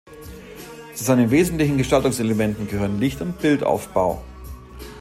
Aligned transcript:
Zu 0.95 1.03
seinen 1.03 1.29
wesentlichen 1.29 1.77
Gestaltungselementen 1.77 2.67
gehören 2.67 2.99
Licht 2.99 3.21
und 3.21 3.37
Bildaufbau. 3.39 4.23